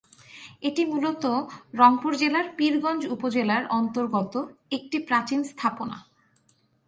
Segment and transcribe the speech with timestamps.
[0.61, 1.23] এটি মূলত
[1.73, 4.33] রংপুর জেলার পীরগঞ্জ উপজেলার অন্তর্গত
[4.71, 5.97] একটি প্রাচীন স্থাপনা।